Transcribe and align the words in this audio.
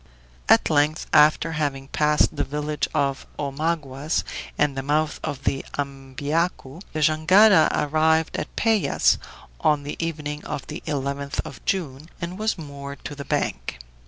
At 0.49 0.71
length, 0.71 1.05
after 1.13 1.51
having 1.51 1.87
passed 1.89 2.35
the 2.35 2.43
village 2.43 2.87
of 2.91 3.27
Omaguas 3.37 4.23
and 4.57 4.75
the 4.75 4.81
mouth 4.81 5.19
of 5.23 5.43
the 5.43 5.63
Ambiacu, 5.77 6.81
the 6.91 7.01
jangada 7.01 7.69
arrived 7.71 8.35
at 8.35 8.55
Pevas 8.55 9.19
on 9.59 9.83
the 9.83 10.03
evening 10.03 10.43
of 10.43 10.65
the 10.65 10.81
11th 10.87 11.39
of 11.45 11.63
June, 11.65 12.09
and 12.19 12.39
was 12.39 12.57
moored 12.57 13.05
to 13.05 13.13
the 13.13 13.25
bank. 13.25 13.77